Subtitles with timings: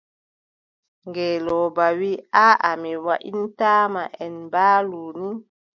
[1.07, 5.29] Ngeelooba wii: aaʼa mi waʼitaa ma, en mbaalu ni.